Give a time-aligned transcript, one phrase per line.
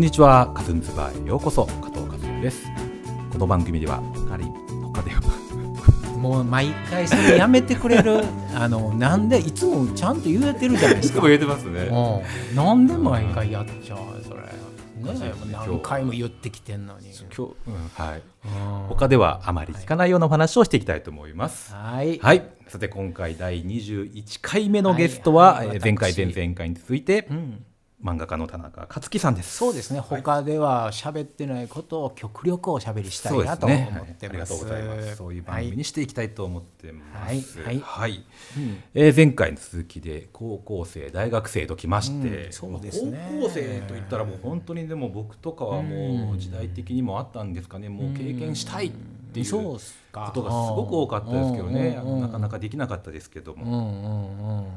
[0.00, 2.66] こんにちはカズンズバーへようこそ加藤和也です。
[3.32, 4.44] この番組では他に
[4.82, 5.20] 他では
[6.16, 8.24] もう毎回それやめてくれる
[8.56, 11.20] あのなんでいつもちゃんと言えてるじゃないですか。
[11.20, 11.82] 言えてますね。
[11.82, 12.56] うん。
[12.56, 17.10] なんで毎回やっちゃうそれ、ね何回も言ってきてんのに。
[17.36, 18.22] 今日、うんはい。
[18.46, 18.86] うん。
[18.88, 21.74] 他ではあまり聞かないようなお話をしていきたいと思います。
[21.74, 22.18] はい。
[22.22, 22.42] はい。
[22.68, 25.76] さて今回第21回目のゲストは、はいはい。
[25.76, 26.24] えー前回私。
[26.24, 27.64] 前々回に続いてうん
[28.02, 29.56] 漫画家の田中克樹さんです。
[29.56, 30.00] そうですね。
[30.00, 34.16] 他では喋ってないことを極力おしゃべりしたいなと思ってます、はい。
[34.30, 35.16] ありがとうございます。
[35.16, 37.60] そういう番組にしていきたいと思ってます。
[37.60, 37.80] はい。
[37.80, 38.24] はい。
[38.56, 38.82] うん。
[38.94, 42.52] えー前回の続きで高校生大学生ときまして、うん。
[42.52, 43.18] そうですね。
[43.38, 47.90] 高校生といったらもう本当にでも僕とかはもう時代的にもあったんですかね。
[47.90, 48.92] もう経験したい
[49.30, 49.78] っていうこ
[50.34, 52.00] とがすごく多かったですけどね。
[52.20, 54.70] なかなかできなかったですけども、うんうんうん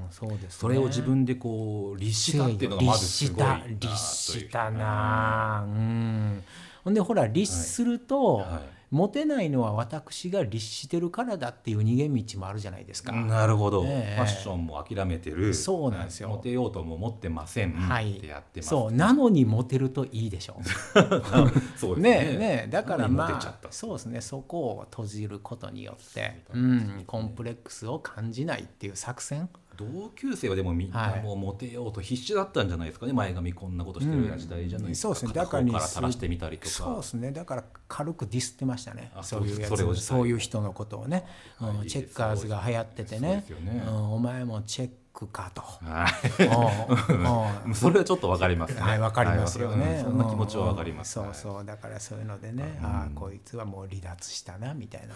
[0.49, 3.45] それを自分でこう律したっていうのがまずすごい
[3.79, 6.43] 律したなうん。
[6.83, 14.15] ほんでほら律すると、はいモテないのは私が律してるからだっていう逃げ道もあるじゃないですか、なるほど、ええ。
[14.17, 15.51] ファッションも諦めてる。
[15.55, 16.29] そうなんですよ。
[16.29, 18.69] モテようとも思ってません、はいってやってます。
[18.69, 20.61] そうなのにモテるといいでしょ
[21.75, 22.01] そうですね。
[22.01, 24.21] ねねだからまあそうですね。
[24.21, 31.21] そこを閉じることによって、うん、コンプレックスを感じないっていう作戦同級生はでもみんなはい。
[31.21, 33.13] もうモテようと必死だったんじゃないですかね。
[33.13, 35.15] 前髪こんなことしてるような時代じゃないですか、うん。
[35.15, 35.41] そうですね。
[35.41, 36.69] だから垂らしてみたりとか。
[36.69, 37.31] そうですね。
[37.31, 39.11] だから軽くディスってましたね。
[39.15, 40.01] あそういうやつ。
[40.01, 41.25] そういう人のことをね、
[41.61, 43.45] うんはいチェッカーズが流行っててね。
[43.63, 43.83] ね。
[43.87, 45.63] うん、お前もチェックかと。
[47.73, 48.81] それはちょっとわかりますね。
[48.81, 49.95] はい、わかりますよね。
[49.95, 51.33] はいそんな気持ちはわかります、うんうん。
[51.33, 52.85] そうそう、だからそういうのでね、うん。
[52.85, 55.13] ああ、こいつはもう離脱したなみたいな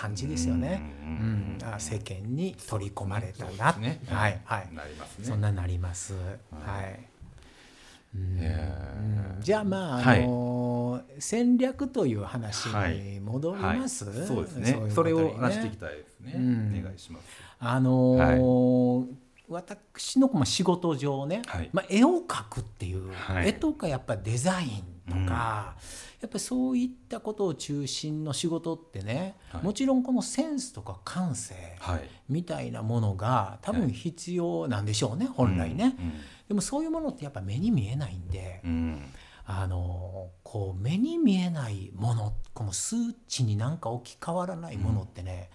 [0.00, 0.80] 感じですよね。
[1.02, 3.72] ううんん、ああ世間に取り込まれたな。
[3.72, 4.00] ね。
[4.06, 4.68] はい、はい。
[4.72, 5.24] なりますね。
[5.24, 6.14] そんななります。
[6.14, 7.08] はい。
[9.40, 10.26] じゃあまあ、あはい。
[10.26, 14.26] のー戦略という話に戻ります、はい。
[14.26, 14.78] そうですね。
[14.94, 16.78] それを話していきたいですね、うん。
[16.80, 17.24] お願いします。
[17.58, 19.06] あのー
[19.48, 21.70] 私のまあ仕事上ね、はい。
[21.72, 23.48] まあ、絵を描くっていう、はい。
[23.48, 25.74] 絵とかやっぱデザインとか、
[26.20, 29.64] やっぱりそういったことを中心の仕事ってね、はい。
[29.64, 32.08] もちろんこのセンスとか感性はい。
[32.28, 35.94] みたいなものが多分必要なんでしょうね、本来ね、
[36.48, 39.02] でもそういうものってやっぱ目に見えないんで、うんうん。
[39.50, 42.96] あのこう目に見えないものこの数
[43.28, 45.50] 値になんか置き換わらないものってね、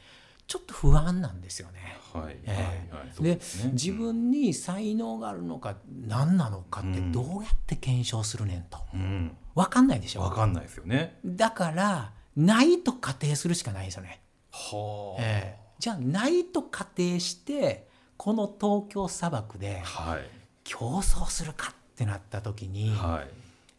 [0.53, 1.97] ちょっと不安なんですよね。
[2.13, 2.93] はいええ。
[2.93, 3.11] はいはい。
[3.11, 3.39] そうで
[3.71, 7.11] 自分に才能があるのか何なのかってうん。
[7.11, 8.77] どうやって検証するねんと。
[8.93, 9.35] うん。
[9.55, 10.21] 分かんないでしょ。
[10.21, 11.17] わかんないですよね。
[11.25, 14.21] だからないと仮定するしかないですよね、
[14.51, 15.59] はあ、ええ。
[15.79, 20.19] じゃあないと仮定してこの東京砂漠ではい。
[20.63, 23.23] 競争するかってなった時に、は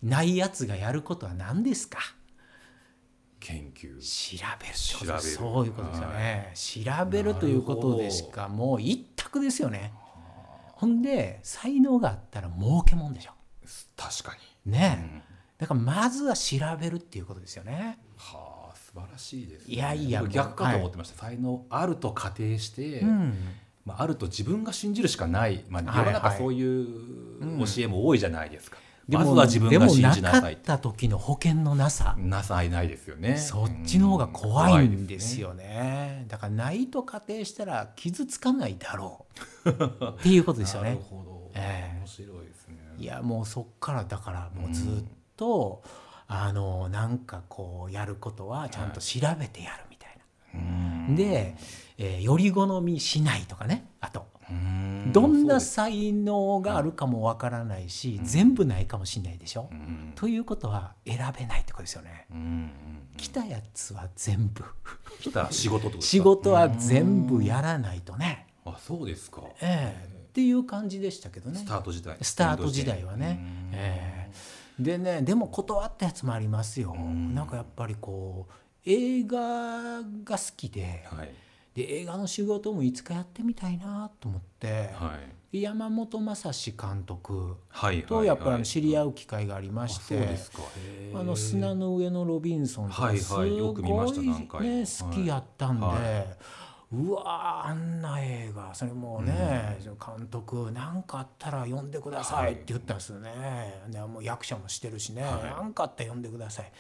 [0.03, 0.07] い。
[0.07, 2.01] ないやつがやることは何ですか？
[3.45, 4.01] 研究。
[4.01, 5.21] 調べる調べる。
[5.21, 9.93] そういうことですよね、調べるということでしかもう一択ですよね。
[10.73, 13.33] ほんで才能があったら儲けもんでしょ。
[13.97, 14.99] 確かに、ね。
[14.99, 15.23] え、うん。
[15.59, 17.99] だからまずは調べるっていうことですよね。
[18.17, 23.35] はあ素晴らしいです、ね、いやいや僕逆かと思ってました、才能あると仮定して、うん。
[23.85, 26.87] まあ、あると自分が信じるしかない、まあ、はい世の中そういう
[27.41, 28.79] 教えも多いじゃないですか、
[29.09, 33.37] でもま自分が信じなかさいった時の保険のなさ、なさいないですよね。
[33.37, 36.25] そっちの方が怖いんですよ、よね。
[36.29, 39.27] だからないと仮定したら傷つかないだろ
[39.65, 39.69] う。
[40.19, 41.99] っていうことですよなるねほど、ええ。
[41.99, 42.77] 面白いですね。
[42.99, 45.05] いやもうそっからだからもうずっ
[45.37, 45.83] と、
[46.27, 50.19] あのなんかこうやることはちゃんと調べてやるみたい
[50.55, 50.61] な。
[50.61, 50.63] う
[51.13, 51.15] ん。
[51.15, 51.57] で、
[51.99, 54.21] えーより好みしないとかねあと。
[54.21, 54.34] うん
[55.13, 59.69] どんな才能があるかもわからないし、全部ないかもしれないでしょ？
[60.15, 62.27] ということは選べないってことですよね。
[63.17, 64.65] 来たやつは全部。
[65.21, 69.43] 来た仕事と仕事は全部やらないとね、あそうですか。
[69.61, 70.15] ええ。
[70.31, 71.61] っていう感じでしたけどね。
[71.61, 72.17] スタート時代。
[72.21, 73.39] スタート時代はね。
[73.73, 74.31] え
[74.81, 74.83] え。
[74.83, 76.95] でねでも断ったやつもありますよ。
[76.95, 77.35] ん。
[77.35, 78.53] なんかやっぱりこう
[78.85, 81.31] 映画が好きではい
[81.75, 85.19] で映画の仕事もいつかやってみたいなと思って、は
[85.53, 85.61] い。
[85.61, 90.37] 山本昌史監督はいとやっぱり知り合うう機会がありまして。
[91.15, 93.19] あの砂の上のロビンソンとはいはい。
[93.19, 93.51] かすごい
[94.65, 96.25] ね好きやったんで、は
[96.93, 105.43] うわーあんな映画それもうね、監督何かあったら呼んでくださいって言ったんですよね、でもう役者もしてるしねはい。
[105.57, 106.73] 何、かあったら呼んでください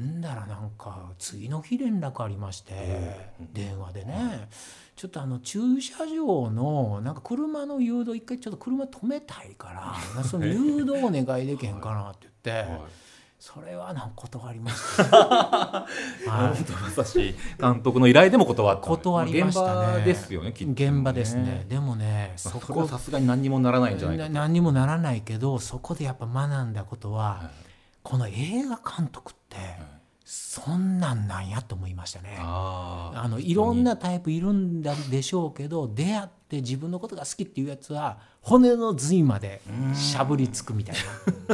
[0.00, 4.48] んだらなんか次の日連絡ありまして電話でね。
[4.96, 12.80] ちょっとあの駐車場のなんか車の誘導一回ちょっと車止めたいから その誘導お願いできへんかなって言って
[13.38, 15.04] それはなんか断りました、
[16.26, 16.56] は
[17.14, 17.34] い。
[17.60, 18.86] 監督の依頼でも断った。
[18.86, 19.98] 断りましたね。
[19.98, 21.66] 現場ですよね現場ですね。
[21.68, 27.65] でもねまあそこさすがに何にもならないんじゃないかな何にもならないけどそこでやっぱ学んだことは、はい
[28.06, 29.56] この映画監督って、
[30.24, 32.36] そんなんなんやと思いましたね。
[32.38, 39.60] あのいろんなタイプいるんだでしょうけど出会って自自分のことが好きっていうやつは骨の髄まで
[39.92, 40.96] しゃぶりつくみたい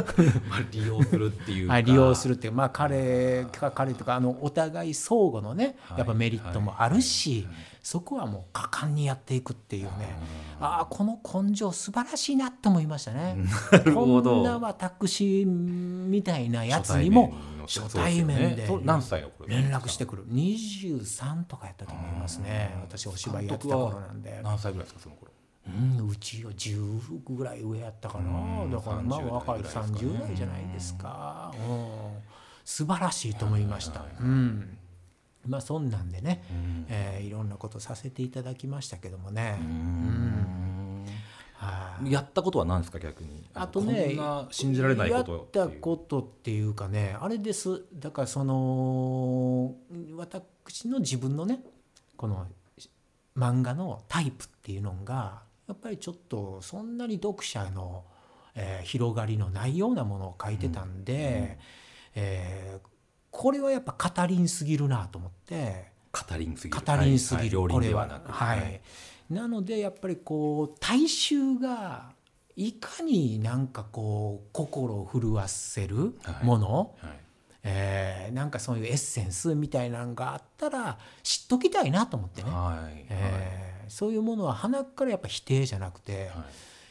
[0.47, 1.73] まあ利用するっていうな、か。
[1.73, 5.97] はい、利用するっていうまあ彼か彼とかあのお互い相互のねはい。
[5.97, 7.47] やっぱメリットもあるし、
[7.83, 10.15] そこはもう果敢にやっていくっていうね。
[10.61, 13.35] ああこの根性素晴らしいなと思いましたね。
[13.71, 14.35] なるほど。
[14.35, 17.33] こんな私みたいなやつにも
[17.67, 18.65] 初対面で
[19.47, 20.25] 連絡してくる。
[20.29, 22.73] 23とかやったと思いますね。
[22.83, 25.31] 私お芝居やってた頃なんで、何歳ぐらいですかその頃？
[25.67, 28.63] うん、うちは10ぐらい上やったかな。
[28.63, 28.71] うん。
[28.71, 29.87] だからまあ30代若いぐらいですかね。
[29.93, 31.87] 30代じゃないですか、うん、
[32.63, 34.09] 素晴らしいと思いました、はい。
[34.21, 34.77] うん
[35.45, 36.85] まあそんなんでね、うん。
[36.89, 41.05] えーいろんなことさせていただきましたけどもね、うん。
[41.53, 42.11] はい。
[42.11, 43.45] やったことは何ですか逆に？
[43.53, 44.17] あとね
[44.51, 47.83] 信じられないことやったことっていうかねあれです。
[47.93, 49.75] だからその
[50.15, 51.63] 私の自分のね
[52.15, 52.47] この
[53.37, 58.03] 漫画のタイプっていうのがやっぱりちょっとそんなに読者の、
[58.55, 61.57] えー広がりのないようなものを書いてたんで、
[62.15, 62.92] えー
[63.33, 65.91] これはやっぱ語りんすぎるなと思って。
[66.11, 66.85] 語りんすぎる。
[66.85, 67.71] 語りんすぎる、はいはい。
[67.71, 68.03] 料これは。
[68.03, 68.31] 理ではなく。
[68.31, 68.81] はい、
[69.31, 72.11] なのでやっぱりこう大衆が
[72.55, 76.13] いかになんかこう心を震わせる
[76.43, 77.19] もの、はい。
[77.63, 83.05] えーなんかそういうエッセンスみたいなのがあったら知っときたいなと思ってね、はい。
[83.09, 86.29] えーそういうものは鼻からやっぱ否定じゃなくて、はい。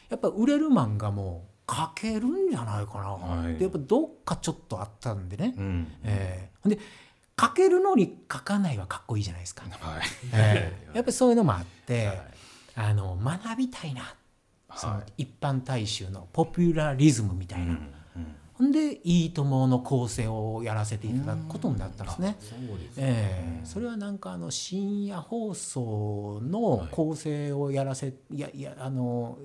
[0.09, 3.55] やっぱ売れる漫画も書けるんじゃないかな、はい。
[3.55, 5.91] でやっぱどっかちょっとあったんでね、うん。
[6.03, 6.69] えー。
[6.69, 6.79] で
[7.39, 9.63] 書けるのに書かないはかっこいいじゃないですか。
[9.69, 10.01] はい。
[10.33, 12.21] ええやっぱりそういうのもあって、はい。
[12.75, 14.15] あの学びたいな、
[14.75, 15.23] そのはい。
[15.23, 18.35] 一般大衆のポピュラリズムみたいな、うんうん。
[18.53, 22.35] ほんで「いいとも!」の構成をやらせていただくことになったんですね。
[22.39, 22.67] あそすね。
[22.97, 29.37] ええそれはなんかあの深夜放送の構成をやらせ,、ややあの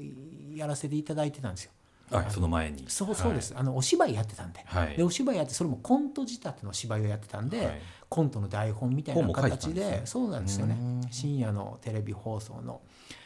[0.54, 1.72] やらせていただいてたんですよ。
[2.10, 2.30] はい。
[2.30, 2.84] その前に。
[2.88, 4.96] そうそうです、あのお芝居やってたんで,、はい。
[4.96, 7.82] でお芝居やってそれもコント仕立ての芝居をやってたんで、はい。
[8.08, 10.02] コントの台本みたいな形でね。
[10.04, 10.76] そうなんですよね。
[10.78, 11.08] うん。
[11.10, 12.80] 深夜のテレビ放送の、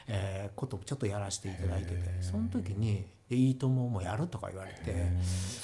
[0.08, 5.12] えーことをちょっとやらせていただいててその時に「でいいとも!」もやるとか言われて。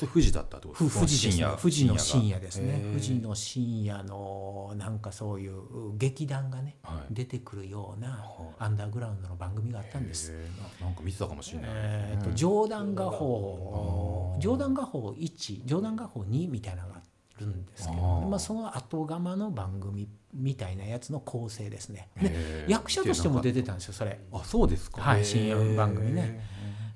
[0.07, 2.81] 富士だったってことふ富士ですね深夜富士の深夜がですね。
[2.81, 7.15] 富士の深夜のなんかそういう劇団がね、はい。
[7.15, 8.55] 出てくるようなはい。
[8.61, 10.33] アンダーグラウンドの番組があったんです。
[10.81, 22.09] ななんか見てたかもしれないえーと冗談画法冗談画法1冗談画法2みたいなのがあるんですけど、まあ、その後釜の番組みたいなやつの構成ですね。
[22.21, 24.21] で役者としても出てたんですよそれ。
[24.33, 25.01] あそうですか。
[25.01, 26.41] はい深夜番組ね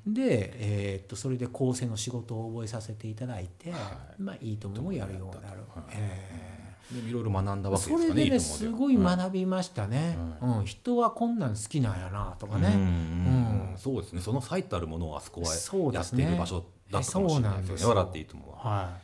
[0.06, 3.72] で、えーっとそれで構成の仕事を覚えさせていただいて、
[4.18, 5.62] まあいいとももやるようになる。
[5.90, 6.52] えー
[6.92, 12.74] でいろいろ学んだわけそですかねれでねすごいは学びましたね、うん、人はこんなん好きなんやなとかね、うん。
[12.74, 13.70] うん。
[13.70, 14.20] うんそうですね。
[14.20, 15.54] その最たるものをあそこは
[15.92, 17.94] やっている場所だったかもしれないですよね。
[17.94, 18.58] 笑っていいともは。
[18.58, 18.98] は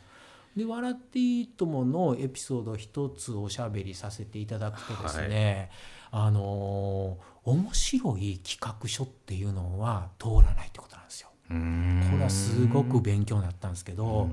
[0.55, 5.71] い、で「笑っていいとも!」のエピソード一つおしゃべりさせていただくとですね、
[6.11, 11.29] あのー面白い企画書っていうのは通らないってことなんですよ。
[11.47, 14.29] これはすごく勉強になったんですけど、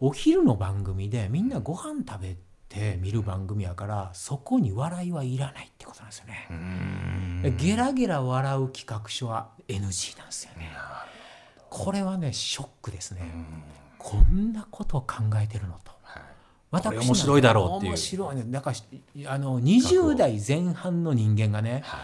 [0.00, 2.36] お昼の番組でみんなご飯食べ
[2.68, 7.54] て見る番組やからそこに笑いはいらないってことなんですよね。
[7.56, 10.72] ゲラゲラ笑う企画書は NG なんですよね。
[11.68, 13.20] これはねショックですね。
[13.98, 15.92] こんなことを考えてるのと。
[16.70, 17.92] はい私面白いだろうっていう。
[17.92, 18.36] 面白い。
[18.36, 18.44] ね。
[18.46, 22.00] だからあの20代前半の人間がね、はい。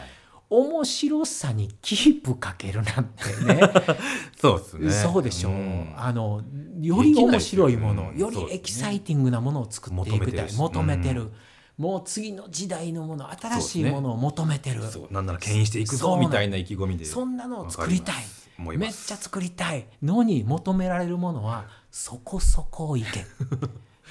[0.49, 3.61] 面白さにキープかけるなんてね。
[4.41, 4.91] そうですね。
[4.91, 5.95] そうでしょう、ん。
[5.97, 6.43] あの
[6.81, 11.21] より面白いもの、よねよりエキサイティングなものを作っていくたい求求めてる。
[11.21, 11.33] しめてる。
[11.79, 14.83] もう次の時代のもの新しいものを求めてる。
[14.83, 17.05] そ,、そうなんなら牽引していくぞみたいな意気込みで。
[17.25, 18.17] んなのを作りたい。
[18.59, 23.25] めっちゃ作りたいのに求められるものはそこそこいけ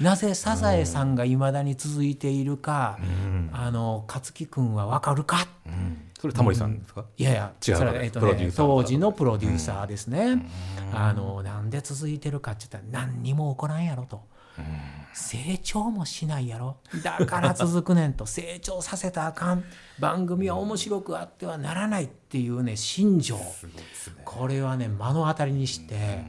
[0.02, 3.50] なぜサザエさんがいまだに続いているか、うん。
[3.54, 5.48] あの勝木君は分かるか？
[5.66, 6.12] うん。
[6.20, 7.06] それタモリさんですか？
[7.18, 10.46] いやいや違うそれはえっとね、当時のプロデューサーですね、
[10.94, 14.24] あのなんで続いてるかって言ったら何にも起こらんやろと、
[15.14, 16.78] 成長もしないやろ。
[17.04, 18.25] だから続くねんと。
[18.28, 19.64] 成長させたらあかん。
[20.00, 23.38] 番組は面白くあってはならないっていうね心情。
[23.38, 24.16] すごいですね。
[24.25, 26.24] これはね目の当たりにして、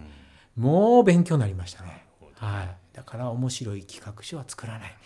[0.57, 2.05] もう勉強になりましたね。
[2.37, 4.97] はい、だから面白い企画書は作らない、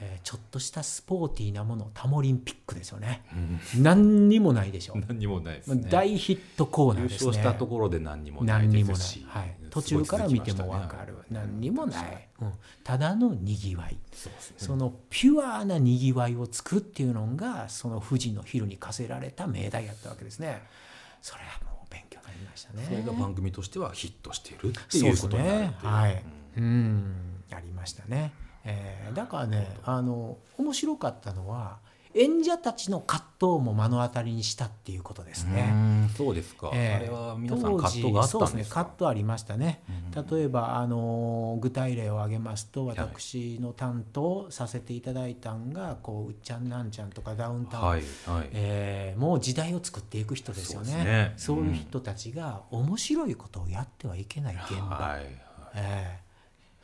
[0.00, 3.22] えーちょっとしたスポーティーなものタモリンピックですよね。
[3.78, 5.86] 何にもないでしょ、何にもないですね。
[5.90, 7.28] 大ヒットコーナ優ーですね。
[7.28, 8.68] 勝したところで何にもない。
[8.68, 9.70] ですし、はい、うん。
[9.70, 11.20] 途中から見ても分かる、ね。
[11.30, 12.52] 何にもない、うん、
[12.84, 13.98] ただのにぎわい。
[14.12, 14.36] そね。
[14.56, 20.62] そのピュアなにぎわいを作るっていうのがその富士の昼に課せられた命題やったわけですね。
[21.20, 22.84] それはもう勉強になりましたね。
[22.84, 25.70] それが番組としてはヒットしているっていうことになるっていう。
[25.72, 25.76] ね。
[25.82, 26.14] はい。
[26.14, 28.32] うんありましたね、
[28.64, 31.78] えーだからねあの面白かったのは
[32.12, 35.62] 演者たちの葛藤も目の当たりにしたっていうことですうね。
[35.70, 38.38] んそうですか、ええあれは皆さん葛藤があったんですか？
[38.38, 39.80] そうですね葛藤ありましたね、
[40.30, 51.32] 例えばあの具体例を挙げますと私の担当させていただいたんがこううっちゃんなんちゃんとかダウンタウン、はいはい、えーもう時代を作っていく人ですよね。
[51.36, 51.70] そうね。
[51.70, 55.26] いう人たちが面白いことをやってはいけない現場、はい。
[55.76, 56.29] えー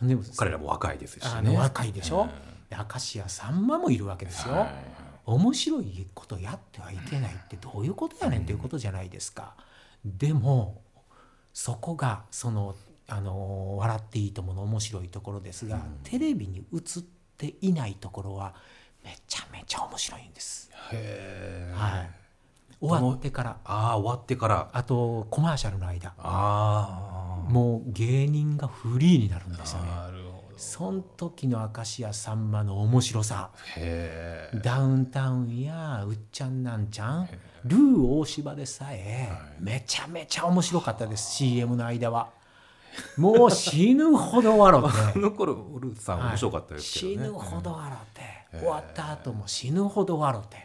[0.03, 1.31] でも彼らも若いですしね。
[1.35, 2.29] あの若いでしょ、うん。
[2.69, 4.69] で明石家さんまもいるわけですよ、はい。
[5.27, 9.55] 面白いことやってはいけないってどういうことやねんっていうことじゃないですか、
[10.05, 10.83] でも
[11.53, 12.77] そこがその
[13.09, 17.03] 「あの笑っていいとも」の面白いところですが、テレビに映っ
[17.37, 18.55] ていないところは
[19.05, 22.11] めちゃめちゃ面白いんです、はい、
[22.81, 23.57] 終わってから。
[23.65, 24.69] ああ終わってから。
[24.73, 26.15] あとコマーシャルの間。
[26.19, 29.91] ああもう芸人がフリーになるんですよね。
[29.91, 30.59] なるほど。
[30.59, 33.51] その時の明石家さんまの面白さ。
[33.77, 37.29] へえダウンタウンやうっちゃんなんちゃん。
[37.65, 39.29] ルー大柴でさえ
[39.59, 42.31] めちゃめちゃ面白かったです CM の間は。
[43.17, 48.59] もう死ぬほど笑っ あての頃ウルフさん面白かったですけどね、死ぬほど笑って。
[48.59, 50.57] 終わった後も死ぬほど笑って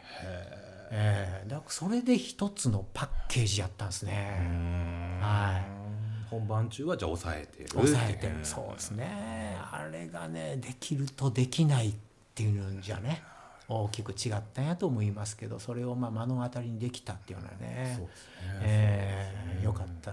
[0.92, 1.50] ええ。
[1.50, 5.20] だからそれで一つのパッケージやったんですうねん。
[5.22, 6.30] はい。
[6.30, 8.36] 本番中はじゃあ抑えてる抑えてる。
[8.38, 8.46] うん。
[8.46, 9.58] そうですね。
[9.72, 11.94] あれがねできるとできないっ
[12.36, 13.24] ていうのじゃね
[13.68, 18.30] 大きく違ったんやと思いますけどそれをまあ目の当たりにできたっていうのはねそうですね。
[18.64, 20.12] ええよかった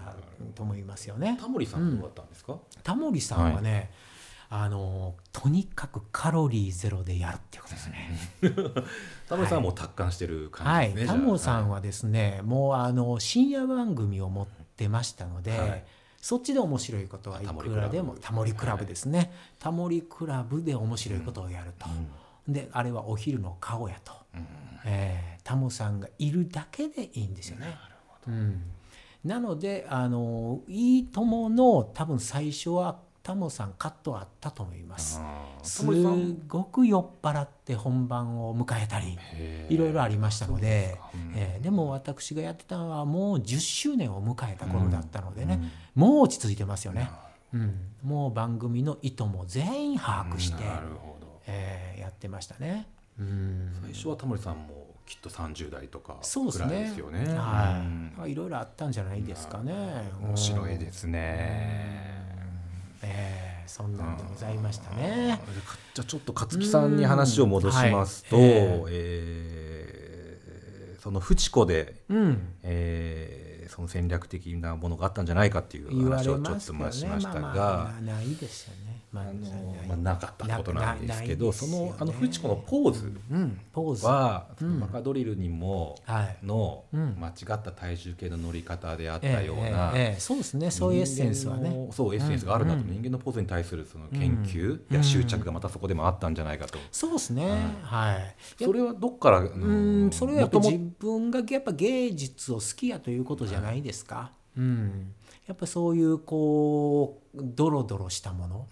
[0.55, 1.37] と思いますよね。
[1.41, 3.91] タモリさんどうだったんですか、タモリさんはね、
[4.51, 8.19] あのとにかくカロリーゼロでやるっていうことですね。
[9.29, 15.85] タモリさんはもう達観してるはい感じですね、、タモさんははですね、もうあの深夜番組を持ってましたので、はい。
[16.21, 18.79] そっちで面白いことはいくらでもタタモリクラブ。
[18.79, 21.87] モリクラブですね、タモリクラブで面白いことをやると、
[22.49, 24.13] であれはお昼の顔やと、
[24.85, 27.75] えータモさんがいるだけでいいんですよね。
[28.27, 28.61] うん、
[29.25, 35.21] なのであの「いいとも!」の多分最初はタモさんカットあったと思います。
[35.63, 39.19] すごく酔っ払って本番を迎えたり
[39.69, 41.33] いろいろありましたのででうん。
[41.37, 45.61] えーでも私がやってたのはもう10周年を迎えた頃だったのでね、
[45.95, 47.11] もう落ち着いてますよね、
[47.53, 50.63] うん、もう番組の意図も全員把握して、
[51.47, 52.89] えーやってましたね。
[53.21, 53.75] うん。
[53.83, 56.65] 最初はタモリさんもきっと30代とかそうですね。
[56.67, 57.25] くらいですよね。
[57.29, 57.37] うん。
[57.37, 59.75] はい、いろいろあったんじゃないですかね。
[60.23, 62.18] 面白いですね
[63.03, 65.39] えーそんなんでございましたね。
[65.95, 78.88] じゃあちょっと勝木さんに話を戻しますと、うんはいええーそのフチコで、うん、えーその戦略的なものがあったんじゃないかっていう話をちょっとましましたが、まあまあないですよね。
[79.25, 84.07] まあないまあ、なかったことなんですけどなそのあのフチコのポーズうん、ポーズ。
[84.07, 86.37] は、うんバカドリルにもはい。
[86.45, 90.71] のうん間違った体重計の乗り方であったええような、ええええそうですね。
[90.71, 91.89] そういうエッセンスはね。
[91.91, 97.51] そうエッセンスがあるなと、うん人間のポーズに対するその研究うんや執着がまたそこでもあったんじゃないかと、そうですね。
[97.83, 98.37] はい。
[98.63, 104.33] それはどっから、ううん、それはやっぱ自分がやっぱ芸術を好きやということじゃないですか。
[104.57, 105.15] うん。
[105.47, 108.67] やっぱそういうこうドロドロしたもの、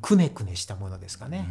[0.00, 1.46] くねくねしたものですかね。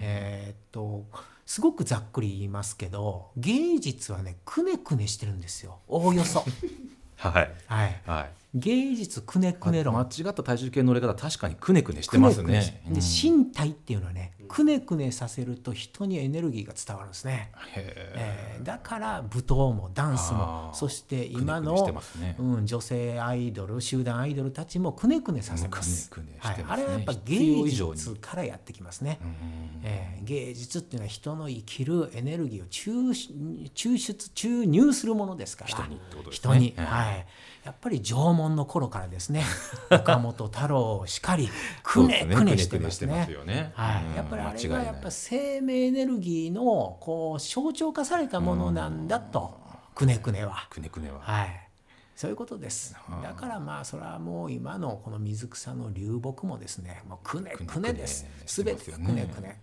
[0.00, 1.04] えーっと
[1.44, 5.78] すごくざっくり言いますけど芸術はねくねくねしてるんですよ。
[5.88, 6.44] おおよそ。
[7.16, 7.50] はい。
[7.66, 8.02] はい。
[8.06, 8.30] はい。
[8.54, 9.96] 芸術くねくね論。
[9.96, 22.36] 間違った体重計の乗り方確かにくねくねしてますくねくねしねで身体っていうのはねくねくねさせると人にエネルギーが伝わるんですね、へえーだから舞踏もダンスもそしてえ今のくね。
[22.38, 26.38] うん、女性アイドル集団アイドルたちもくねくねさせます,、くねくね。
[26.38, 26.64] はい。
[26.68, 35.88] あれはやっぱ芸術からやってきますね、うんえー芸術っていうのは人の生きるエネルギーを抽出注入するものですから。
[36.30, 37.26] 人にはい
[37.64, 39.44] やっぱり縄文の頃からですね
[39.90, 41.48] 岡本太郎しかり
[41.82, 43.26] くねくねしてますね。
[43.26, 43.72] くね
[44.16, 49.60] やっぱりあれがやっぱ生命エネルギーのこう象徴化されたものなんだと
[49.94, 50.66] くねくねは。
[50.70, 51.20] くねくねは。
[51.20, 51.68] はい、
[52.16, 52.94] そういうことです。
[52.94, 58.26] はあだからまあそれはもう今のこの水草の流木もですねもうくねくねです。
[58.46, 58.74] すよね。
[58.74, 59.60] くねくね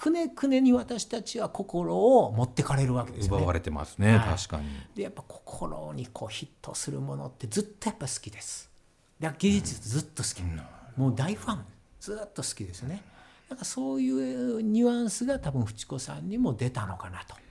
[0.00, 3.38] くねくねに私たちは心を持ってかれるわけですよね。
[3.38, 4.36] 奪われてますね、はい。
[4.36, 4.64] 確かに。
[4.94, 8.70] でやっぱ心にこうヒットするものってずっとやっぱ好きです。
[9.20, 10.42] だから芸術ずっと好き、
[10.96, 11.64] もう大ファン。
[12.00, 13.02] ずっと好きですよね。
[13.50, 17.34] だからそういうニュアンスが多分淵子さんにも出たのかなと。
[17.34, 17.42] はい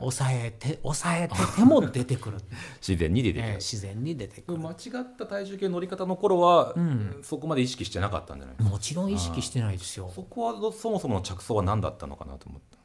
[0.00, 2.38] 抑えて抑えてても出てくる、
[2.86, 4.58] 自然に出てくるえー自然に出てくる。
[4.58, 6.74] 間違った体重計乗り方の頃は、
[7.22, 8.70] そこまで意識してなかったんじゃないですか？
[8.70, 10.10] もちろん意識してないですよ。
[10.14, 12.78] そこはどそもそもの着想は何だったのかなと思った。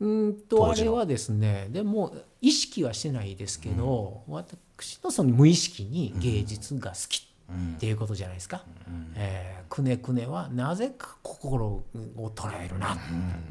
[0.00, 8.64] うーんとあれはですねでも意識はしてないですけど、私のその無意識に芸術が好きっていうことじゃないですか。
[9.16, 11.82] えーくねくねはなぜか心を
[12.34, 12.96] 捉えるな、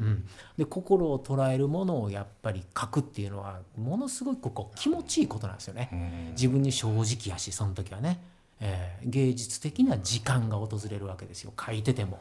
[0.00, 0.26] うん。
[0.56, 6.30] で心を捉えるものをやっぱり書くっていうのはものすごくこう気持ちいいことなんですよね。
[6.32, 8.22] 自分に正直やしその時はね、
[8.60, 11.52] えー芸術的な時間が訪れるわけですよ。
[11.60, 12.20] 書いてても。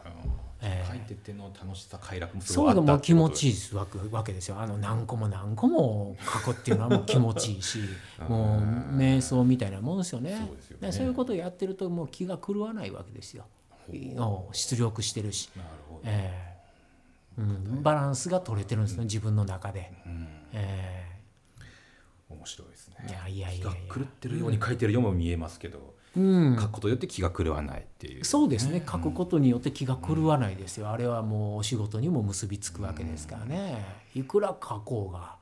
[0.64, 3.76] えー書いてての楽しさ快楽もすそういうのごいあったも気持ちいい
[4.12, 4.60] わけですよ。
[4.60, 7.80] あの何個も何個も書くっていうのはもう気持ちいいし
[8.30, 10.32] もう瞑想みたいなもんですよね。
[10.32, 10.88] そうね。
[10.88, 13.46] でそういうことをやってるともう気が狂わないわけですよ。
[14.18, 19.92] お出力してるし、なるほど、えーうん、バランスが取れてるんですね自分の中で、
[20.54, 21.06] え
[22.30, 22.96] 面白いですね。
[23.02, 23.78] ーいやいやい気がや。
[23.78, 26.58] いや狂ってるように書いてるようも見えますけど、うん。
[26.60, 28.84] 書くことによって気が狂わないっていうそうですね。
[28.86, 33.84] 書くことによって気が狂わないですよ、あれはもうお仕事にも結びつくわけですからね、
[34.16, 35.36] いくら書こうが、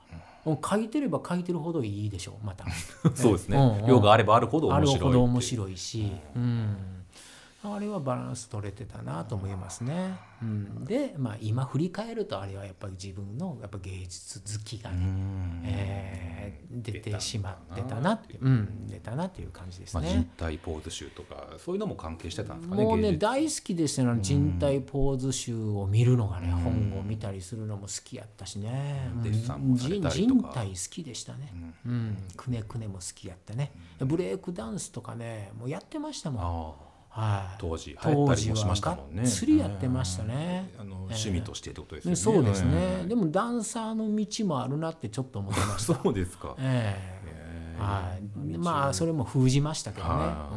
[0.46, 2.66] もう書いてれば書いてるほどいいでしょうまた。
[3.14, 3.78] そうですね、うん。
[3.80, 3.88] うん。
[3.88, 6.78] 量があればあるほど面白いほど面い白いし、うん、
[7.64, 10.18] あれはバランス取れてたなと思いますね。
[10.42, 16.32] うん、で、まあ、今振り返るとあれはやっぱり自分のやっぱ芸術好きがね、えー
[16.72, 20.30] 出てしまってたなって、うん、出たなっていう感じですまあ、人ね。
[20.38, 30.14] 体ポーズ集とかそういうのも関係してたんですかねもうね大好きでしたよ人体ポーズ集を見るのがね、本を見たりするのも好きやったしね、デッサンもされたりとか。
[30.14, 31.54] 人人体好きでしたね、
[31.86, 32.18] うん。
[32.38, 39.24] くねくねも好きやったね、ブレイクダンスとかねもうやってましたもんはい、当時流行ったりもしましたもんね。
[39.24, 40.72] 当時はがっつりやってましたね。
[40.80, 45.94] あの趣味としてってことですよね、ねそうですね、はいでもダンサーの道もあるなってちょっと思ってました。
[46.02, 47.76] そうですか、ええ。
[47.78, 50.50] えはい、まあそれも封じましたけどね、は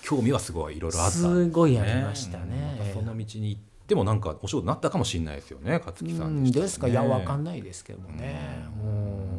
[0.00, 1.18] 興味はすごいいろいろあった。
[1.18, 2.92] んすごいありましたね。
[2.94, 6.50] その道に行ってもなんかお仕事になったかもしれないですよね勝木さうん。
[6.50, 6.88] ですか。
[6.88, 9.35] いやわかんないですけどもねうん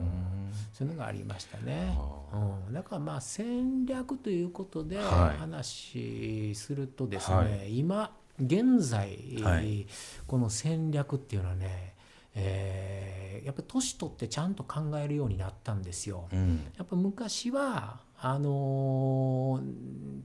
[0.77, 1.97] そういうのがありましたね、
[2.67, 5.39] うん、だからまあ戦略ということではい。
[5.39, 7.79] 話するとですね、はい。
[7.79, 9.87] 今現在、はい。
[10.27, 11.95] この戦略っていうのはね、
[12.35, 16.27] えーやっぱり年取ってちゃんと考えるようになったんですよ。
[16.33, 16.65] うん。
[16.77, 20.21] やっぱ昔はあのー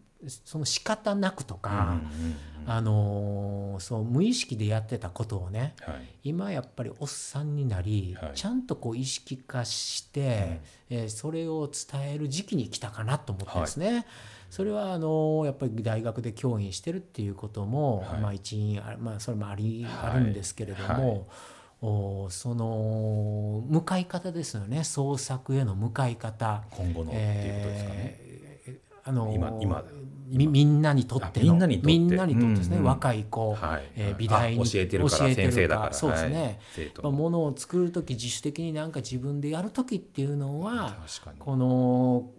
[0.47, 2.01] その仕方なくとか、
[2.65, 6.09] あのーそう無意識でやってたことをねはい。
[6.23, 8.33] 今やっぱりおっさんになり、はい。
[8.35, 14.07] ちゃんとこう意識化して、えーそれを伝える時期に来たかなと思ってですね、
[14.49, 18.21] それはあのやっぱり大学で教員してるっていうことも、はい。
[18.21, 20.11] まあ一因あまあそれもあり、はい。
[20.13, 21.27] あるんですけれども、
[21.83, 24.85] その向かい方ですよね。
[24.85, 26.63] 創作への向かい方。
[26.71, 28.33] 今後のっていうことですかね、えー
[29.05, 29.83] あの今今
[30.29, 31.89] みみんなにとってみんなにとって。
[31.89, 33.83] ですね、うんうん若い子、はい。
[33.97, 35.93] えー美大にあ教えてるから先生だから。
[35.93, 40.97] そうですね、はいまあ、ものを作る時自主的になんか自分でやる時っていうのは
[41.41, 42.31] この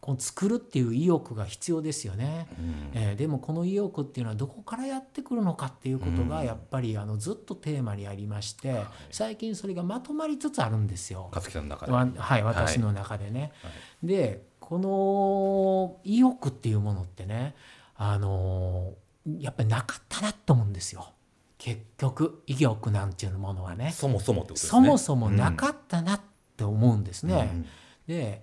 [0.00, 2.90] この作るっていう意欲が必要ですよね、うん。
[2.94, 11.28] えーでもこの意欲っていうのはどこからやってくるのかっていうことがやっぱりあのずっとテーマにありまして最近それがまとまりつつあるんですよ。
[11.32, 11.92] 勝木さんの中で。
[11.92, 13.52] わはい私の中でね。
[14.02, 17.54] でこの意欲っていうものってね
[17.96, 18.94] あの
[19.38, 21.12] やっぱりなかったなと思うんですよ。
[21.58, 23.92] 結局意欲なんていうものはね。
[23.94, 24.70] そもそもってことですね。
[24.70, 26.20] そもそもなかったなっ
[26.56, 27.50] て思うんですね。
[27.52, 27.66] うん。
[28.06, 28.42] で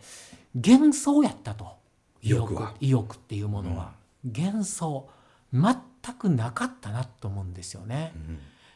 [0.66, 1.78] 幻想やったと。
[2.22, 2.74] 意欲は。
[2.80, 3.94] 意欲っていうものは、
[4.24, 5.10] 幻想
[5.54, 5.76] 全
[6.18, 8.14] くなかったなと思うんですよね。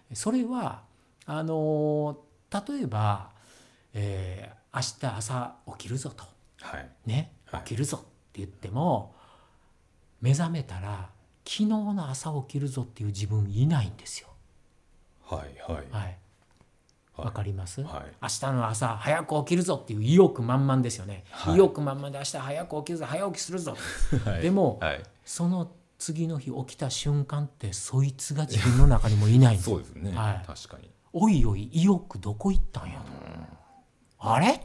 [0.10, 0.16] うん。
[0.16, 0.84] それは
[1.26, 2.18] あの
[2.52, 3.32] 例えば、
[3.94, 6.24] えー明日朝起きるぞと。
[6.62, 6.90] はい。
[7.06, 7.34] ね？
[7.46, 7.64] はい。
[7.66, 9.14] 起きるぞって言っても、
[10.22, 11.10] 目覚めたら
[11.44, 14.30] 昨日の朝起きるぞっていう自分いないんですよ。
[15.26, 15.86] はいはい。
[15.92, 16.18] はい、
[17.18, 18.16] わかります、はい。
[18.22, 21.56] 明日の朝早く起きるぞっていう意欲満々ですよね、はい。
[21.56, 23.06] 意欲満々で明日早く起きるぞ。
[23.06, 23.76] 早起きするぞ。
[24.26, 24.42] はい。
[24.42, 25.04] でもはい。
[25.26, 30.44] その次の日起きた瞬間ってそいつが自分の中にもいないそうですね、はい。
[30.48, 30.90] 確かに。
[31.14, 33.12] おいおい意欲どこ行ったんやと。
[34.18, 34.54] あれ？
[34.54, 34.62] っ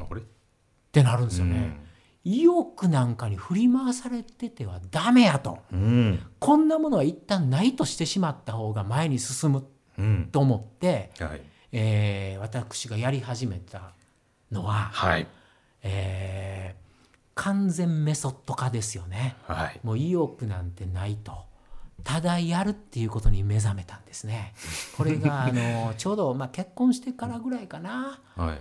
[0.93, 1.79] てなるんですよね、
[2.25, 5.59] 意欲なんかに振り回されててはダメやと。
[5.73, 6.21] うん。
[6.39, 9.67] こんなものは一旦ないとしてしまった方が前に進む
[9.99, 10.29] うん。
[10.33, 11.43] と思って、はい
[11.79, 13.93] えー私がやり始めた
[14.51, 15.27] のは、はい
[15.83, 16.87] えー
[17.39, 19.37] 完全メソッド化ですよね。
[19.47, 21.45] はいもう意欲なんてないと
[22.03, 24.55] ただやるっていうことに目覚めたんですね。
[24.97, 28.21] これがあのちょうど、まあ、結婚してからぐらいかな。
[28.37, 28.59] はいはい、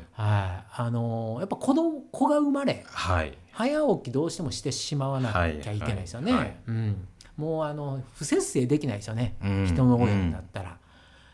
[0.81, 6.61] あのやっぱ子供子が生まれはい早起きどうしてもしてしまわなきゃいけないですよね。
[6.67, 10.77] うん、もうあの不節制できないですよね、うん人の親になったら。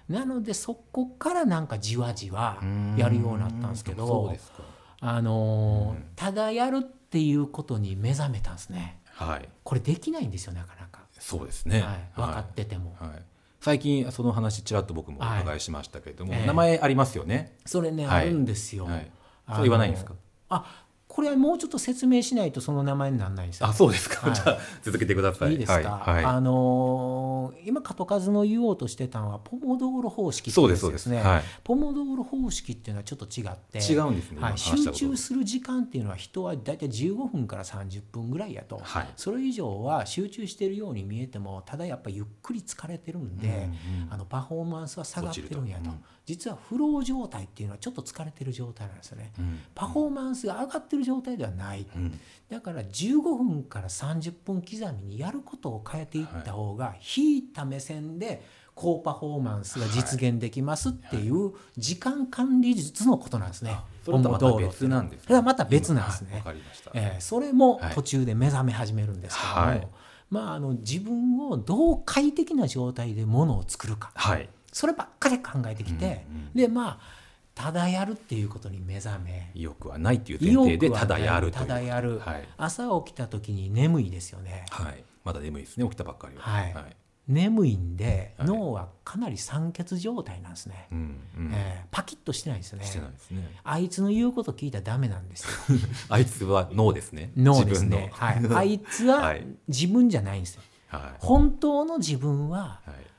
[0.10, 2.96] なのでそこからなんかじわじわうん。
[2.98, 4.64] やるようになったんですけど、そうですか。
[5.00, 6.06] あのうん。
[6.16, 9.00] ただやるっていうことに目覚めたんですね。
[9.06, 9.50] はい。
[9.64, 11.82] これできないんですよなかなか、そうですね。
[11.82, 12.96] はい、分かってても。
[13.00, 13.10] はい。
[13.60, 16.48] 最近その話ちらっと僕もお伺いしましたけれども、はいええ。
[16.48, 18.28] 名前ありますよね、それね、はい。
[18.28, 18.86] あるんですよ。
[18.86, 19.12] はい、
[19.50, 20.14] そう言わないんですか？
[20.50, 20.81] あ
[21.12, 23.68] これはもうちょっと説明しないとその名前にならないんですよ。
[23.68, 24.34] あそうですか、はい。
[24.34, 25.52] じゃあ続けてください。
[25.52, 26.16] いいですか、はい。
[26.16, 26.24] はい。
[26.24, 31.24] あのー今門数の言おうとしてたのはポモドーロ方式そうですそうですつです。
[31.24, 31.30] ね。
[31.30, 31.44] はい。
[31.66, 33.80] ポモドーロ方式っていうのはちょっと違って。
[33.80, 39.10] 違うんですね、はい、集中する時間っていうのは人は大体15分から30分ぐらいやと、はい。
[39.18, 43.72] それ以上は集中しているように見えてもただやっぱりゆっくり疲れてるんで、うんうん
[44.10, 45.90] あのパフォーマンスは下がってるんやと
[46.32, 49.34] 実はフロー状態っていうのはちょっと疲れてる状態なんですよね。
[49.38, 49.60] うん。
[49.76, 52.18] パフォーマンスが上がってる状態ではない、うん。
[52.50, 63.76] だから15分から30分刻みにやることを変えていった方が引いた目線で高パフォーマンスが実現できますっていう時間管理術のことなんですね。
[64.06, 65.24] それとはまた別なんですね。
[65.26, 65.42] それは。
[65.42, 66.32] また別なんですね。
[66.32, 67.94] はいわかりました、えーそれもはい。
[67.94, 69.88] 途中で目覚め始めるんですけども、はい。
[70.30, 74.12] まあ、あの自分をどう快適な状態でものを作るか。
[74.16, 77.22] はいそればっかり考えてきて、うんうんでまあ
[77.54, 86.42] ただやるっていうことに目覚め意欲はないっていう意前提でただやるただやる、はい、朝起きた時に眠いですよね、はい、まだ眠いですね起きたばっかりは。
[86.42, 86.74] はい。
[86.74, 86.96] はい。
[87.28, 88.48] 眠いんで、はい。
[88.48, 90.98] 脳はかなり酸欠状態なんですね、うん
[91.38, 91.52] うん。
[91.54, 92.86] えーパキッとしてないですよね。
[92.86, 93.52] してないですね。
[93.64, 95.78] あいつの言うこと聞いたらダメなんですよ。
[96.10, 97.32] あいつは脳ですね。
[97.38, 99.46] 脳ですね、はい、あいつは はい。
[99.68, 100.62] 自分じゃないんですよ。
[100.88, 101.02] はい。
[101.20, 103.11] 本当の自分ははい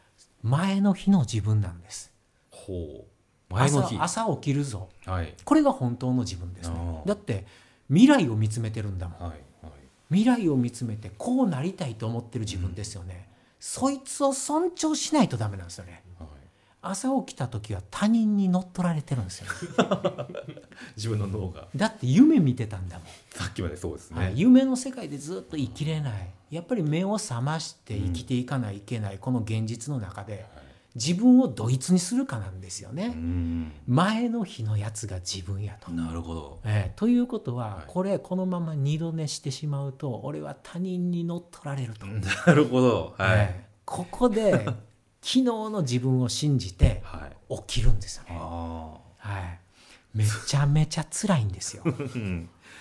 [0.42, 2.12] 前の日の自分なんです。
[2.50, 3.04] ほ
[3.50, 3.54] う。
[3.54, 3.96] 前の日。
[3.98, 4.88] 朝朝起きるぞ。
[5.06, 5.34] はい。
[5.44, 7.02] これが本当の自分ですね。
[7.06, 7.46] だって
[7.88, 9.20] 未来を見つめてるんだもん。
[9.20, 9.40] はいはい。
[10.10, 13.28] 未来を見つめてこうなりたいと思ってる自分ですよね、
[13.58, 15.92] そいつを尊重しないとダメなんですよね。
[15.92, 16.02] はい
[16.82, 19.46] 朝起きた時は他人に乗っ取られてるんですよ。
[20.96, 21.68] 自分の脳が。
[21.76, 24.38] だって夢見てたんだもん、さっきまでそうですね、はい。
[24.38, 26.28] 夢の世界でずっと生きれない。
[26.50, 30.44] やっぱり目を覚まして生きていかないといけない、この現実の中で
[30.96, 33.72] 自分をドイツにするかなんですよね、うん。
[33.86, 35.92] 前の日のやつが自分やと。
[35.92, 36.60] なるほど。
[36.64, 37.84] えーということは、はい。
[37.86, 43.14] これこのまま二度寝してしまうと俺は他人に乗っ取られると、 なるほど。
[43.16, 44.66] はい、えーここで
[45.22, 47.56] 昨日の自分を信じてはい。
[47.68, 49.58] 起きるんですよね、あはい、
[50.14, 51.84] めちゃめちゃ辛いんですよ。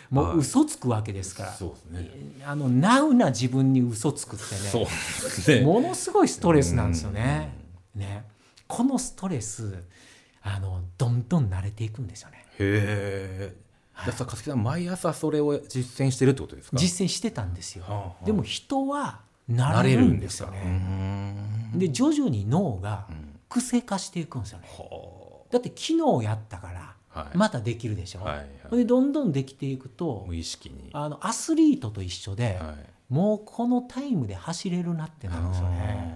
[0.09, 0.35] もはい。
[0.35, 2.09] う嘘つくわけですから、そうですね。
[2.45, 4.55] あのナウな自分に嘘つくって
[5.53, 5.59] ね。
[5.59, 5.65] ね。
[5.65, 7.53] ものすごいストレスなんですよね。
[7.93, 8.25] ね。
[8.67, 9.83] このストレス
[10.41, 12.45] あのどんどん慣れていくんですよね。
[12.57, 13.55] へえ
[14.05, 16.77] じゃあさかすきさん毎朝それを実践してるってことですか？
[16.77, 17.83] 実践してたんですよ。
[17.83, 18.25] はあはあ。
[18.25, 20.59] でも人はな慣れるんですすよね。
[21.73, 24.67] ねで徐々に脳がうん癖化していくんですよね。
[24.69, 26.95] はだって昨日やったから
[27.33, 28.23] またできるでしょ？
[28.23, 32.75] はいはいでどんどんできていくと無意識にあのアスリートと一緒で、はい
[33.11, 36.15] もうこのタイムで走れるなってなるんですよね。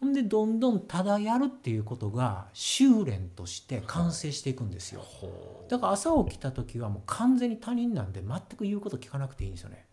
[0.00, 5.00] ほんでどんどんただやるっていうことが修練として完成していくんですよ。
[5.00, 9.86] ほだから朝起きた時はもう完全に他人なんで全く言うこと聞かなくていいんですよね。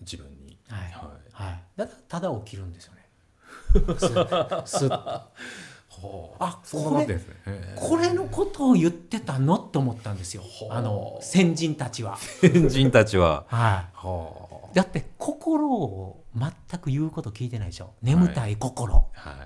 [0.00, 0.58] う自分に。
[0.68, 0.90] はい。
[0.92, 3.08] ははい、だからただ起きるんですよね。
[4.64, 4.90] すすっ。
[6.38, 7.34] あそんななってんですね。
[7.74, 10.42] これのことを言ってたのと思ったんですよ。
[10.42, 10.72] ほう。
[10.72, 12.16] あの先人たちは。
[12.16, 13.44] 先人たちは。
[13.48, 17.94] は、はいだって心を全く言うこと聞いてないでしょ。
[18.02, 19.36] 眠たい心、あは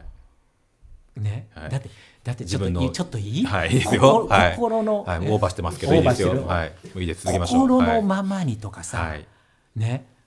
[1.17, 1.21] い。
[1.21, 1.71] ね、はい。
[1.71, 1.89] だって
[2.25, 3.69] だってちょっと自分のいいちょっといい、はい。
[3.69, 4.01] いいですよ。
[4.01, 4.57] 心はい。
[4.57, 6.45] 心の、はい、ねオーバーしてますけどいいですよ。
[6.47, 6.73] はい。
[6.97, 7.23] いいです。
[7.23, 7.61] 続けましょう。
[7.61, 8.03] 心のはい。
[8.03, 9.25] ままにとかさ、はい。
[9.77, 10.05] ね。
[10.19, 10.20] し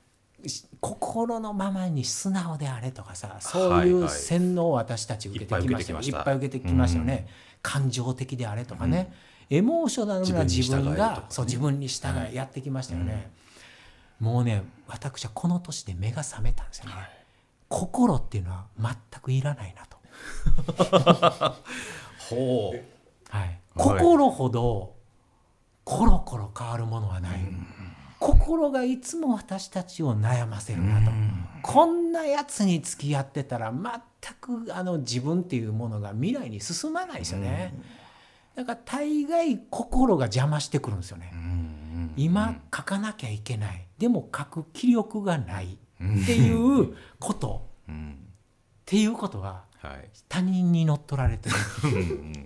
[0.80, 5.72] 心のままに素直であれとかさそういうはいはい洗脳を私たち受けてきましたよい。
[5.72, 6.18] っぱい受けてきました。
[6.18, 7.28] いっぱい受けてきましたよね、
[7.62, 9.14] 感情的であれとかね、
[9.50, 13.32] エモーショナルな自分がそう自分に従はいいやってきましたよね、
[14.20, 16.92] もうね私はこの年で目が覚めたんですよね、
[17.70, 19.98] 心っていうのは全くいらないなと、
[22.30, 22.84] ほう。
[23.30, 24.94] はい、心ほど
[25.84, 27.40] コロコロ変わるものはない、
[28.24, 31.12] 心がいつも私たちを悩ませるなと、
[31.62, 37.74] こんなやつに付き合ってたら全くあの自分っていうものが未来に進まないですよね、
[38.56, 41.34] だから大概心が邪魔してくるんですよね、
[42.16, 43.86] 今書かなきゃいけない。
[43.98, 45.78] でも書く気力がない。
[46.04, 47.94] っていうこと、っ
[48.86, 50.10] ていうことははい。
[50.30, 51.56] 他人に乗っ取られてる。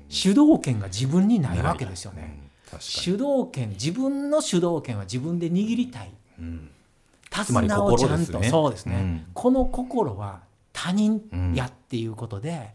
[0.10, 2.47] 主導権が自分にないわけですよね。
[2.80, 6.08] 主導権自分の主導権は自分で握りたい。
[6.08, 6.70] にうん。
[7.30, 8.50] 手綱をちゃんと、ね。
[8.50, 9.26] そうですね、うん。
[9.34, 10.42] この心は
[10.74, 11.22] 他人
[11.56, 12.74] やっていうことで、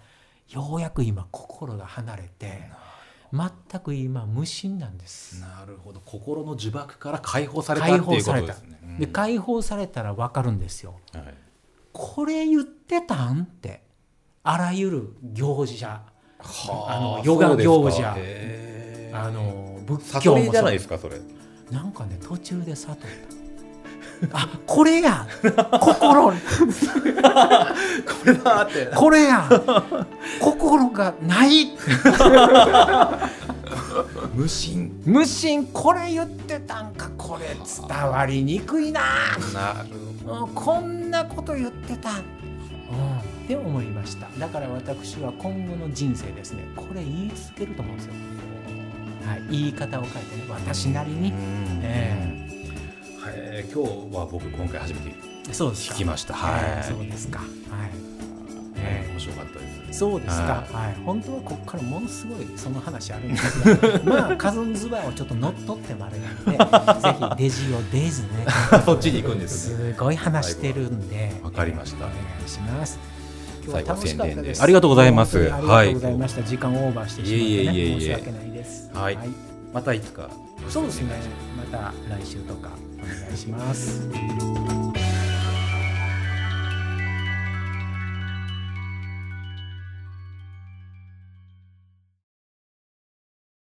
[0.48, 2.62] ようやく今心が離れて
[3.32, 5.40] 全く今無心なんです。
[5.40, 6.00] なるほど。
[6.04, 8.78] 心の呪縛から解放されたっていうことですね。
[8.82, 8.98] うん。
[8.98, 10.96] で解放されたら分かるんですよ。
[11.12, 11.34] はい。
[11.92, 13.82] これ言ってたんって
[14.42, 16.02] あらゆる行者。
[16.38, 18.14] はあのヨガ行者。
[18.18, 19.18] へー。
[19.18, 21.20] あの仏教悟りじゃないですかそれ。
[21.70, 23.06] なんかね途中で悟った。
[24.38, 25.26] あこれや。
[25.80, 26.30] 心。
[26.32, 26.36] こ
[28.24, 28.86] れだって。
[28.94, 29.48] これや。
[30.40, 31.72] 心がない。
[34.34, 35.02] 無心。
[35.04, 35.66] 無心。
[35.66, 37.56] これ言ってたんかこれ
[37.88, 39.00] 伝わりにくいな。
[39.52, 42.20] なるうんこんなこと言ってた、うん、っ
[43.48, 44.28] て思いました。
[44.38, 48.12] だから私は今後の人生ですねこれ言い続けると思うんですよ、
[49.26, 51.32] はい、言い方を変えてね私なりに、
[51.82, 52.42] え
[53.20, 55.10] はい今日は僕今回初めて
[55.50, 56.34] 聞きました。
[56.34, 56.62] はい。
[56.64, 57.38] ええそうですか。
[57.38, 57.48] はい。
[58.76, 59.98] え面白かったです。
[59.98, 68.28] そうですか、ははい、本当はここからものすごいその話あるんですが まあカズンズバーをちょっと乗っ取ってもあれなんで ぜひデジオデイズね。
[68.84, 69.92] そっちに行くんですね。
[69.92, 71.32] すごい話してるんで。
[71.42, 72.06] わかりました。
[72.06, 73.11] お願いします
[73.64, 74.62] 今日は楽しかったです。
[74.62, 75.38] ありがとうございます。
[75.38, 78.90] ありがとうございました、時間オーバーしてしまって、ね、いえいえいえいえ申し訳ないです。
[78.92, 79.18] はい。
[79.72, 80.28] またいつか
[80.68, 81.14] そうですね。
[81.56, 82.70] また来週とか
[83.02, 84.08] お願いします